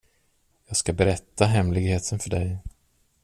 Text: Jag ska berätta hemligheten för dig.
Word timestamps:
Jag 0.67 0.77
ska 0.77 0.93
berätta 0.93 1.45
hemligheten 1.45 2.19
för 2.19 2.29
dig. 2.29 2.57